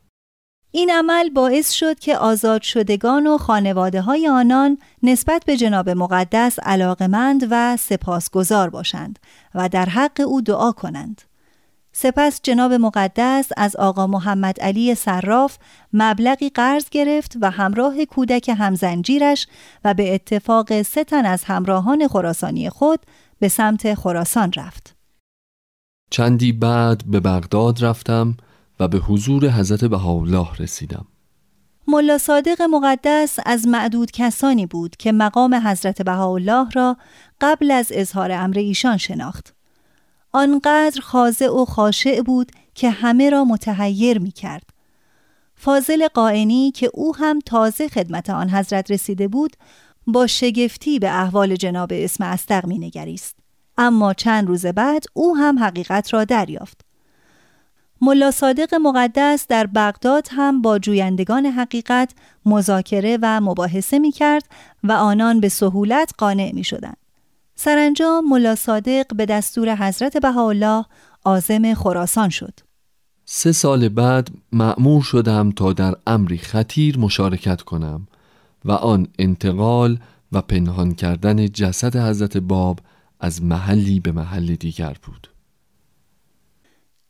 این 0.72 0.92
عمل 0.92 1.30
باعث 1.30 1.72
شد 1.72 2.00
که 2.00 2.18
آزاد 2.18 2.62
شدگان 2.62 3.28
و 3.28 3.38
خانواده 3.38 4.02
های 4.02 4.28
آنان 4.28 4.78
نسبت 5.04 5.44
به 5.46 5.58
جناب 5.58 5.90
مقدس 5.90 6.60
علاقمند 6.60 7.48
و 7.52 7.78
سپاسگزار 7.78 8.70
باشند 8.70 9.20
و 9.56 9.70
در 9.70 9.86
حق 9.86 10.22
او 10.28 10.42
دعا 10.42 10.72
کنند. 10.72 11.22
سپس 11.98 12.40
جناب 12.44 12.74
مقدس 12.74 13.50
از 13.58 13.76
آقا 13.76 14.08
محمد 14.08 14.60
علی 14.60 14.96
صراف 14.96 15.58
مبلغی 15.94 16.50
قرض 16.50 16.90
گرفت 16.90 17.38
و 17.42 17.52
همراه 17.52 18.06
کودک 18.06 18.50
همزنجیرش 18.50 19.48
و 19.84 19.94
به 19.94 20.16
اتفاق 20.16 20.82
سه 20.82 21.04
تن 21.04 21.26
از 21.26 21.44
همراهان 21.44 22.08
خراسانی 22.08 22.70
خود 22.70 23.00
به 23.40 23.48
سمت 23.48 23.94
خراسان 23.94 24.52
رفت. 24.56 24.96
چندی 26.10 26.52
بعد 26.52 27.04
به 27.06 27.20
بغداد 27.20 27.86
رفتم 27.86 28.38
و 28.80 28.88
به 28.88 28.98
حضور 28.98 29.50
حضرت 29.50 29.86
بهاءالله 29.86 30.48
رسیدم. 30.60 31.08
ملا 31.88 32.18
صادق 32.18 32.62
مقدس 32.62 33.40
از 33.46 33.68
معدود 33.68 34.12
کسانی 34.12 34.66
بود 34.66 34.96
که 34.96 35.12
مقام 35.12 35.56
حضرت 35.56 36.02
بهاءالله 36.02 36.70
را 36.70 36.98
قبل 37.42 37.72
از 37.72 37.92
اظهار 37.92 38.32
امر 38.32 38.58
ایشان 38.58 38.98
شناخت. 38.98 39.55
آنقدر 40.36 41.02
خاضع 41.02 41.50
و 41.50 41.66
خاشع 41.66 42.22
بود 42.22 42.52
که 42.74 42.90
همه 42.90 43.30
را 43.30 43.46
متحیر 43.46 44.20
می 44.20 44.32
کرد. 44.32 44.64
فاضل 45.56 46.08
قائنی 46.08 46.72
که 46.72 46.90
او 46.94 47.16
هم 47.16 47.40
تازه 47.40 47.88
خدمت 47.88 48.30
آن 48.30 48.50
حضرت 48.50 48.92
رسیده 48.92 49.28
بود 49.28 49.58
با 50.08 50.28
شگفتی 50.28 51.00
به 51.00 51.10
احوال 51.10 51.56
جناب 51.56 51.90
اسم 51.94 52.24
استق 52.24 52.66
می 52.66 52.78
نگریست. 52.78 53.36
اما 53.78 54.14
چند 54.14 54.48
روز 54.48 54.66
بعد 54.66 55.04
او 55.14 55.38
هم 55.38 55.60
حقیقت 55.60 56.14
را 56.14 56.24
دریافت. 56.24 56.82
ملا 58.02 58.32
صادق 58.32 58.76
مقدس 58.76 59.48
در 59.48 59.68
بغداد 59.68 60.28
هم 60.32 60.62
با 60.62 60.80
جویندگان 60.80 61.46
حقیقت 61.46 62.12
مذاکره 62.46 63.18
و 63.22 63.42
مباحثه 63.42 64.00
می 64.00 64.12
کرد 64.12 64.44
و 64.84 64.92
آنان 64.92 65.40
به 65.40 65.50
سهولت 65.50 66.12
قانع 66.18 66.52
می 66.54 66.64
شدند. 66.64 67.05
سرانجام 67.56 68.30
ملا 68.30 68.56
صادق 68.56 69.16
به 69.16 69.26
دستور 69.26 69.76
حضرت 69.76 70.18
بهاءالله 70.18 70.86
عازم 71.26 71.74
خراسان 71.74 72.30
شد. 72.30 72.60
سه 73.26 73.52
سال 73.52 73.90
بعد 73.90 74.30
معمور 74.52 75.04
شدم 75.04 75.52
تا 75.52 75.74
در 75.74 75.96
امری 76.08 76.38
خطیر 76.38 77.00
مشارکت 77.00 77.62
کنم 77.62 78.08
و 78.66 78.72
آن 78.72 79.08
انتقال 79.20 80.00
و 80.32 80.42
پنهان 80.42 80.94
کردن 80.94 81.48
جسد 81.48 81.96
حضرت 81.96 82.38
باب 82.38 82.80
از 83.20 83.44
محلی 83.44 84.00
به 84.00 84.12
محل 84.12 84.56
دیگر 84.56 84.96
بود. 85.04 85.28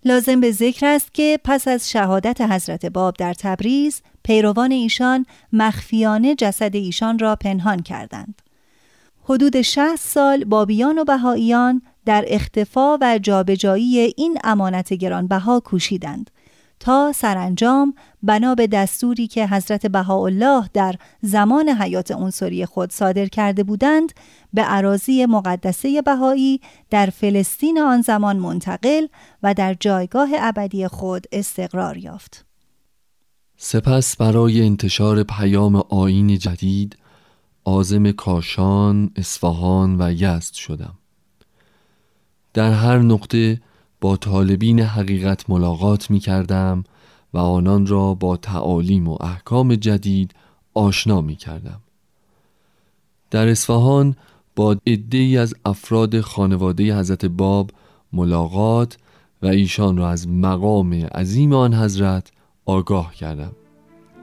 لازم 0.06 0.40
به 0.40 0.52
ذکر 0.52 0.86
است 0.86 1.14
که 1.14 1.40
پس 1.44 1.68
از 1.68 1.90
شهادت 1.90 2.42
حضرت 2.42 2.86
باب 2.86 3.16
در 3.18 3.34
تبریز 3.34 4.02
پیروان 4.24 4.72
ایشان 4.72 5.26
مخفیانه 5.54 6.36
جسد 6.36 6.76
ایشان 6.76 7.20
را 7.20 7.36
پنهان 7.36 7.82
کردند. 7.82 8.42
حدود 9.28 9.62
60 9.62 9.96
سال 9.96 10.44
بابیان 10.44 10.98
و 10.98 11.04
بهاییان 11.04 11.82
در 12.06 12.26
اختفا 12.28 12.98
و 13.02 13.20
جابجایی 13.24 13.98
این 13.98 14.38
امانت 14.44 14.94
گرانبها 14.94 15.60
کوشیدند 15.60 16.32
تا 16.80 17.12
سرانجام 17.16 17.94
بنا 18.24 18.56
به 18.56 18.68
دستوری 18.68 19.28
که 19.28 19.48
حضرت 19.48 19.86
بهاءالله 19.86 20.70
در 20.74 20.96
زمان 21.22 21.70
حیات 21.70 22.12
عنصری 22.12 22.66
خود 22.66 22.92
صادر 22.92 23.26
کرده 23.26 23.64
بودند 23.64 24.14
به 24.54 24.62
عراضی 24.62 25.26
مقدسه 25.26 26.02
بهایی 26.02 26.62
در 26.90 27.06
فلسطین 27.06 27.80
آن 27.80 28.02
زمان 28.02 28.38
منتقل 28.38 29.08
و 29.44 29.54
در 29.54 29.74
جایگاه 29.74 30.30
ابدی 30.40 30.88
خود 30.88 31.26
استقرار 31.32 31.98
یافت. 31.98 32.46
سپس 33.58 34.18
برای 34.18 34.62
انتشار 34.62 35.24
پیام 35.24 35.76
آین 35.76 36.38
جدید 36.38 36.98
آزم 37.66 38.12
کاشان، 38.12 39.12
اصفهان 39.16 40.02
و 40.02 40.12
یزد 40.12 40.54
شدم. 40.54 40.94
در 42.54 42.72
هر 42.72 42.98
نقطه 43.00 43.62
با 44.02 44.18
طالبین 44.18 44.80
حقیقت 44.80 45.50
ملاقات 45.50 46.12
می 46.12 46.20
کردم 46.20 46.84
و 47.34 47.38
آنان 47.38 47.88
را 47.88 48.14
با 48.14 48.38
تعالیم 48.38 49.08
و 49.08 49.18
احکام 49.22 49.76
جدید 49.76 50.36
آشنا 50.74 51.22
می 51.22 51.36
کردم. 51.36 51.82
در 53.32 53.48
اصفهان 53.48 54.16
با 54.56 54.78
عده 54.88 55.40
از 55.40 55.56
افراد 55.66 56.22
خانواده 56.22 57.00
حضرت 57.00 57.26
باب 57.26 57.72
ملاقات 58.14 58.98
و 59.42 59.48
ایشان 59.48 59.98
را 59.98 60.10
از 60.10 60.28
مقام 60.28 60.94
عظیم 60.94 61.54
آن 61.54 61.74
حضرت 61.74 62.32
آگاه 62.66 63.16
کردم 63.16 63.52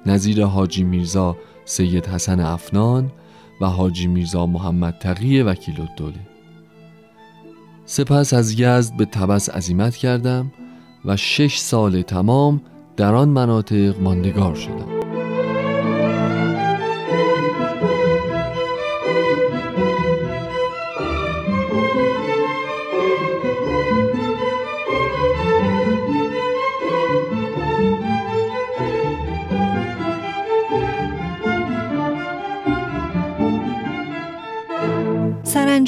نظیر 0.06 0.44
حاجی 0.44 0.84
میرزا 0.84 1.36
سید 1.64 2.06
حسن 2.06 2.40
افنان 2.40 3.10
و 3.62 3.66
حاجی 3.66 4.06
میرزا 4.06 4.46
محمد 4.46 4.98
تقی 4.98 5.42
وکیل 5.42 5.80
الدوله. 5.80 6.20
سپس 7.84 8.34
از 8.34 8.60
یزد 8.60 8.96
به 8.96 9.04
تبس 9.04 9.50
عزیمت 9.50 9.96
کردم 9.96 10.52
و 11.04 11.16
شش 11.16 11.56
سال 11.58 12.02
تمام 12.02 12.60
در 12.96 13.14
آن 13.14 13.28
مناطق 13.28 14.00
ماندگار 14.00 14.54
شدم. 14.54 15.01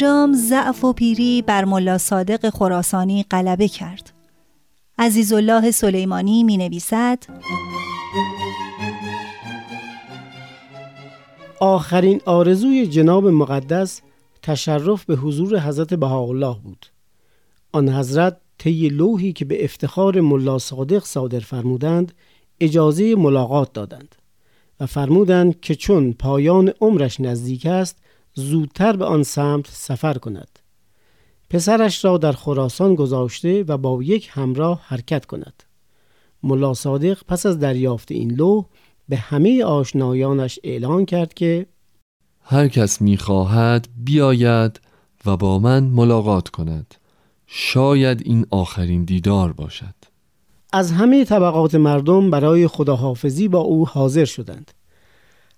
سرانجام 0.04 0.32
ضعف 0.32 0.84
و 0.84 0.92
پیری 0.92 1.42
بر 1.42 1.64
ملا 1.64 1.98
صادق 1.98 2.50
خراسانی 2.50 3.24
غلبه 3.30 3.68
کرد. 3.68 4.12
عزیزالله 4.98 5.70
سلیمانی 5.70 6.44
می 6.44 6.56
نویسد 6.56 7.18
آخرین 11.60 12.20
آرزوی 12.26 12.86
جناب 12.86 13.26
مقدس 13.26 14.00
تشرف 14.42 15.04
به 15.04 15.16
حضور 15.16 15.60
حضرت 15.60 15.94
بهاءالله 15.94 16.56
بود. 16.64 16.86
آن 17.72 17.88
حضرت 17.88 18.36
طی 18.58 18.88
لوحی 18.88 19.32
که 19.32 19.44
به 19.44 19.64
افتخار 19.64 20.20
ملا 20.20 20.58
صادق 20.58 21.04
صادر 21.04 21.40
فرمودند 21.40 22.12
اجازه 22.60 23.14
ملاقات 23.14 23.72
دادند 23.72 24.14
و 24.80 24.86
فرمودند 24.86 25.60
که 25.60 25.74
چون 25.74 26.12
پایان 26.12 26.72
عمرش 26.80 27.20
نزدیک 27.20 27.66
است 27.66 28.03
زودتر 28.34 28.96
به 28.96 29.04
آن 29.04 29.22
سمت 29.22 29.66
سفر 29.68 30.14
کند. 30.14 30.58
پسرش 31.50 32.04
را 32.04 32.18
در 32.18 32.32
خراسان 32.32 32.94
گذاشته 32.94 33.62
و 33.62 33.78
با 33.78 34.02
یک 34.02 34.28
همراه 34.32 34.80
حرکت 34.84 35.26
کند. 35.26 35.62
ملا 36.42 36.74
صادق 36.74 37.24
پس 37.28 37.46
از 37.46 37.58
دریافت 37.58 38.12
این 38.12 38.32
لوح 38.32 38.64
به 39.08 39.16
همه 39.16 39.64
آشنایانش 39.64 40.58
اعلان 40.64 41.04
کرد 41.04 41.34
که 41.34 41.66
هر 42.42 42.68
کس 42.68 43.02
می‌خواهد 43.02 43.88
بیاید 43.96 44.80
و 45.26 45.36
با 45.36 45.58
من 45.58 45.84
ملاقات 45.84 46.48
کند. 46.48 46.94
شاید 47.46 48.22
این 48.24 48.46
آخرین 48.50 49.04
دیدار 49.04 49.52
باشد. 49.52 49.94
از 50.72 50.92
همه 50.92 51.24
طبقات 51.24 51.74
مردم 51.74 52.30
برای 52.30 52.68
خداحافظی 52.68 53.48
با 53.48 53.58
او 53.58 53.88
حاضر 53.88 54.24
شدند. 54.24 54.70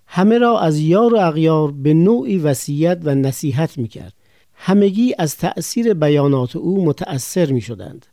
همه 0.07 0.37
را 0.37 0.59
از 0.59 0.79
یار 0.79 1.13
و 1.13 1.17
اغیار 1.17 1.71
به 1.71 1.93
نوعی 1.93 2.37
وصیت 2.37 2.99
و 3.03 3.15
نصیحت 3.15 3.77
می 3.77 3.87
کرد. 3.87 4.13
همگی 4.53 5.15
از 5.17 5.37
تأثیر 5.37 5.93
بیانات 5.93 6.55
او 6.55 6.85
متأثر 6.85 7.51
می 7.51 7.61
شدند. 7.61 8.05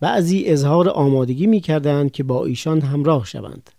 بعضی 0.00 0.44
اظهار 0.46 0.88
آمادگی 0.88 1.46
می 1.46 1.60
کردند 1.60 2.10
که 2.10 2.22
با 2.22 2.44
ایشان 2.44 2.80
همراه 2.80 3.26
شوند. 3.26 3.70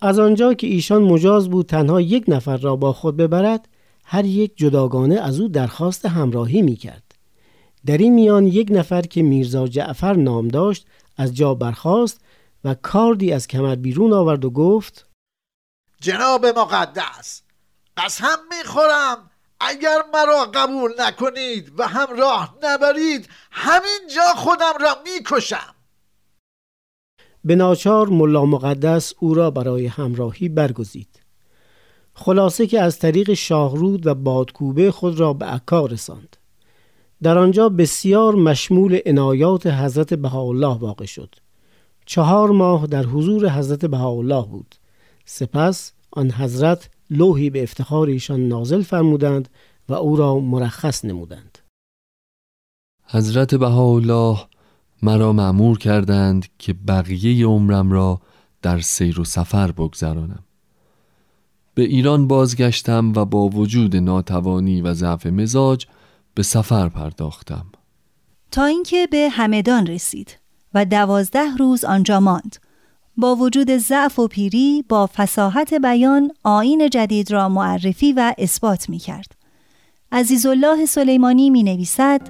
از 0.00 0.18
آنجا 0.18 0.54
که 0.54 0.66
ایشان 0.66 1.02
مجاز 1.02 1.50
بود 1.50 1.66
تنها 1.66 2.00
یک 2.00 2.24
نفر 2.28 2.56
را 2.56 2.76
با 2.76 2.92
خود 2.92 3.16
ببرد 3.16 3.68
هر 4.04 4.24
یک 4.24 4.52
جداگانه 4.56 5.14
از 5.14 5.40
او 5.40 5.48
درخواست 5.48 6.06
همراهی 6.06 6.62
می 6.62 6.76
کرد. 6.76 7.14
در 7.86 7.98
این 7.98 8.14
میان 8.14 8.46
یک 8.46 8.68
نفر 8.70 9.02
که 9.02 9.22
میرزا 9.22 9.68
جعفر 9.68 10.14
نام 10.14 10.48
داشت 10.48 10.86
از 11.16 11.36
جا 11.36 11.54
برخاست 11.54 12.20
و 12.64 12.74
کاردی 12.74 13.32
از 13.32 13.48
کمر 13.48 13.74
بیرون 13.74 14.12
آورد 14.12 14.44
و 14.44 14.50
گفت 14.50 15.09
جناب 16.00 16.46
مقدس. 16.46 17.42
قسم 17.96 18.38
می‌خورم. 18.50 19.30
اگر 19.60 19.98
مرا 20.14 20.44
قبول 20.54 20.90
نکنید 20.98 21.72
و 21.78 21.88
همراه 21.88 22.56
نبرید 22.62 23.28
همینجا 23.50 24.22
خودم 24.36 24.72
را 24.80 24.96
می‌کشم. 25.04 25.74
به 27.44 27.54
ناچار 27.54 28.08
ملا 28.08 28.44
مقدس 28.44 29.14
او 29.18 29.34
را 29.34 29.50
برای 29.50 29.86
همراهی 29.86 30.48
برگزید. 30.48 31.20
خلاصه 32.14 32.66
که 32.66 32.80
از 32.80 32.98
طریق 32.98 33.34
شاهرود 33.34 34.06
و 34.06 34.14
بادکوبه 34.14 34.90
خود 34.90 35.20
را 35.20 35.32
به 35.32 35.46
عکا 35.46 35.86
رساند. 35.86 36.36
در 37.22 37.38
آنجا 37.38 37.68
بسیار 37.68 38.34
مشمول 38.34 39.00
عنایات 39.06 39.66
حضرت 39.66 40.14
بهاءالله 40.14 40.78
واقع 40.78 41.04
شد. 41.04 41.34
چهار 42.06 42.50
ماه 42.50 42.86
در 42.86 43.02
حضور 43.02 43.48
حضرت 43.48 43.84
بهاءالله 43.84 44.46
بود. 44.46 44.74
سپس 45.32 45.92
آن 46.10 46.30
حضرت 46.30 46.90
لوحی 47.10 47.50
به 47.50 47.62
افتخار 47.62 48.08
ایشان 48.08 48.48
نازل 48.48 48.82
فرمودند 48.82 49.48
و 49.88 49.94
او 49.94 50.16
را 50.16 50.38
مرخص 50.38 51.04
نمودند. 51.04 51.58
حضرت 53.06 53.54
بهاءالله 53.54 54.38
مرا 55.02 55.32
معمور 55.32 55.78
کردند 55.78 56.46
که 56.58 56.72
بقیه 56.72 57.46
عمرم 57.46 57.92
را 57.92 58.20
در 58.62 58.80
سیر 58.80 59.20
و 59.20 59.24
سفر 59.24 59.72
بگذرانم. 59.72 60.44
به 61.74 61.82
ایران 61.82 62.28
بازگشتم 62.28 63.12
و 63.16 63.24
با 63.24 63.48
وجود 63.48 63.96
ناتوانی 63.96 64.82
و 64.82 64.94
ضعف 64.94 65.26
مزاج 65.26 65.86
به 66.34 66.42
سفر 66.42 66.88
پرداختم. 66.88 67.66
تا 68.50 68.64
اینکه 68.64 69.06
به 69.06 69.28
همدان 69.30 69.86
رسید 69.86 70.38
و 70.74 70.84
دوازده 70.84 71.56
روز 71.58 71.84
آنجا 71.84 72.20
ماند. 72.20 72.69
با 73.20 73.36
وجود 73.36 73.76
ضعف 73.76 74.18
و 74.18 74.28
پیری 74.28 74.84
با 74.88 75.06
فساحت 75.14 75.74
بیان 75.74 76.30
آین 76.42 76.88
جدید 76.90 77.30
را 77.30 77.48
معرفی 77.48 78.12
و 78.12 78.34
اثبات 78.38 78.88
می 78.88 78.98
کرد. 78.98 79.32
عزیزالله 80.12 80.86
سلیمانی 80.86 81.50
می 81.50 81.62
نویسد 81.62 82.20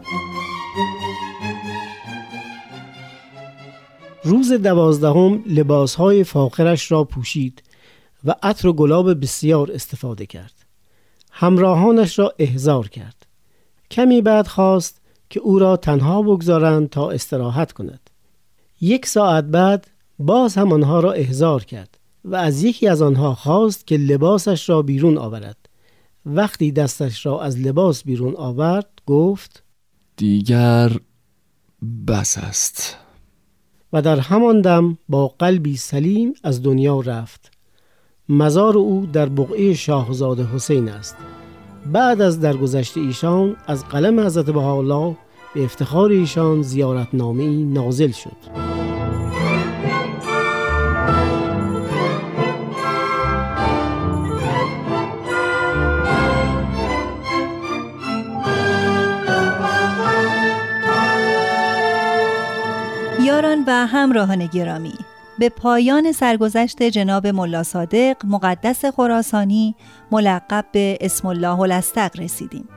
روز 4.24 4.52
دوازدهم 4.52 5.42
لباسهای 5.46 6.24
فاخرش 6.24 6.92
را 6.92 7.04
پوشید 7.04 7.62
و 8.24 8.34
عطر 8.42 8.68
و 8.68 8.72
گلاب 8.72 9.20
بسیار 9.20 9.72
استفاده 9.72 10.26
کرد. 10.26 10.54
همراهانش 11.30 12.18
را 12.18 12.34
احضار 12.38 12.88
کرد. 12.88 13.26
کمی 13.90 14.22
بعد 14.22 14.46
خواست 14.46 15.00
که 15.30 15.40
او 15.40 15.58
را 15.58 15.76
تنها 15.76 16.22
بگذارند 16.22 16.90
تا 16.90 17.10
استراحت 17.10 17.72
کند. 17.72 18.10
یک 18.80 19.06
ساعت 19.06 19.44
بعد 19.44 19.86
باز 20.20 20.54
هم 20.54 20.72
آنها 20.72 21.00
را 21.00 21.12
احضار 21.12 21.64
کرد 21.64 21.98
و 22.24 22.36
از 22.36 22.64
یکی 22.64 22.88
از 22.88 23.02
آنها 23.02 23.34
خواست 23.34 23.86
که 23.86 23.96
لباسش 23.96 24.68
را 24.68 24.82
بیرون 24.82 25.18
آورد. 25.18 25.56
وقتی 26.26 26.72
دستش 26.72 27.26
را 27.26 27.42
از 27.42 27.58
لباس 27.58 28.04
بیرون 28.04 28.34
آورد 28.36 28.88
گفت 29.06 29.62
دیگر 30.16 30.92
بس 32.08 32.38
است. 32.38 32.96
و 33.92 34.02
در 34.02 34.18
همان 34.18 34.60
دم 34.60 34.98
با 35.08 35.28
قلبی 35.28 35.76
سلیم 35.76 36.34
از 36.42 36.62
دنیا 36.62 37.00
رفت. 37.00 37.50
مزار 38.28 38.78
او 38.78 39.06
در 39.12 39.28
بقعه 39.28 39.74
شاهزاده 39.74 40.46
حسین 40.54 40.88
است. 40.88 41.16
بعد 41.92 42.20
از 42.20 42.40
درگذشت 42.40 42.96
ایشان 42.96 43.56
از 43.66 43.84
قلم 43.84 44.20
حضرت 44.20 44.46
بهاءالله 44.46 45.16
به 45.54 45.64
افتخار 45.64 46.10
ایشان 46.10 46.62
زیارتنامه 46.62 47.48
نازل 47.48 48.10
شد. 48.10 48.89
و 63.66 63.86
همراهان 63.86 64.46
گرامی 64.46 64.94
به 65.38 65.48
پایان 65.48 66.12
سرگذشت 66.12 66.82
جناب 66.82 67.26
ملا 67.26 67.62
صادق 67.62 68.16
مقدس 68.24 68.84
خراسانی 68.84 69.74
ملقب 70.10 70.64
به 70.72 70.98
اسم 71.00 71.28
الله 71.28 71.60
الاستق 71.60 72.20
رسیدیم 72.20 72.68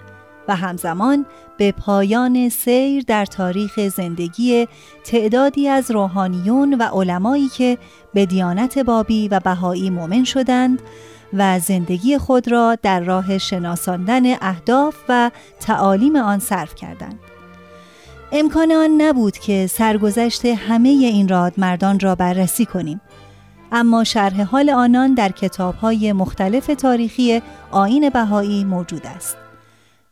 و 0.47 0.55
همزمان 0.55 1.25
به 1.57 1.71
پایان 1.71 2.49
سیر 2.49 3.03
در 3.07 3.25
تاریخ 3.25 3.87
زندگی 3.87 4.67
تعدادی 5.03 5.67
از 5.67 5.91
روحانیون 5.91 6.73
و 6.73 6.83
علمایی 6.83 7.47
که 7.47 7.77
به 8.13 8.25
دیانت 8.25 8.79
بابی 8.79 9.27
و 9.27 9.39
بهایی 9.39 9.89
مؤمن 9.89 10.23
شدند 10.23 10.81
و 11.33 11.59
زندگی 11.59 12.17
خود 12.17 12.51
را 12.51 12.75
در 12.81 12.99
راه 12.99 13.37
شناساندن 13.37 14.33
اهداف 14.41 14.95
و 15.09 15.31
تعالیم 15.59 16.15
آن 16.15 16.39
صرف 16.39 16.75
کردند. 16.75 17.19
امکان 18.35 18.71
آن 18.71 19.01
نبود 19.01 19.37
که 19.37 19.67
سرگذشت 19.67 20.45
همه 20.45 20.89
این 20.89 21.27
رادمردان 21.27 21.99
را 21.99 22.15
بررسی 22.15 22.65
کنیم. 22.65 23.01
اما 23.71 24.03
شرح 24.03 24.41
حال 24.41 24.69
آنان 24.69 25.13
در 25.13 25.31
کتابهای 25.31 26.13
مختلف 26.13 26.67
تاریخی 26.67 27.41
آین 27.71 28.09
بهایی 28.09 28.63
موجود 28.63 29.07
است. 29.07 29.37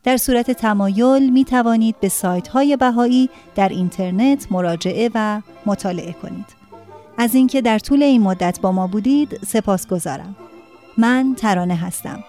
در 0.03 0.17
صورت 0.17 0.51
تمایل 0.51 1.29
می 1.29 1.45
توانید 1.45 1.99
به 1.99 2.09
سایت 2.09 2.47
های 2.47 2.77
بهایی 2.77 3.29
در 3.55 3.69
اینترنت 3.69 4.51
مراجعه 4.51 5.09
و 5.15 5.41
مطالعه 5.65 6.13
کنید. 6.13 6.45
از 7.17 7.35
اینکه 7.35 7.61
در 7.61 7.79
طول 7.79 8.03
این 8.03 8.21
مدت 8.21 8.59
با 8.61 8.71
ما 8.71 8.87
بودید 8.87 9.39
سپاس 9.47 9.87
گذارم 9.87 10.35
من 10.97 11.35
ترانه 11.37 11.75
هستم. 11.75 12.23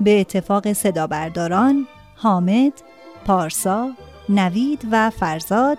به 0.00 0.20
اتفاق 0.20 0.72
صدا 0.72 1.06
برداران 1.06 1.86
حامد 2.16 2.72
پارسا 3.26 3.90
نوید 4.28 4.88
و 4.90 5.10
فرزاد 5.10 5.78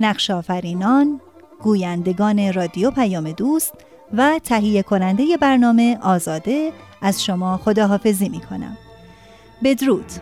نقشافرینان 0.00 1.20
گویندگان 1.62 2.52
رادیو 2.52 2.90
پیام 2.90 3.32
دوست 3.32 3.74
و 4.12 4.40
تهیه 4.44 4.82
کننده 4.82 5.36
برنامه 5.36 5.98
آزاده 6.02 6.72
از 7.02 7.24
شما 7.24 7.56
خداحافظی 7.56 8.28
می 8.28 8.40
کنم 8.40 8.76
بدرود. 9.64 10.12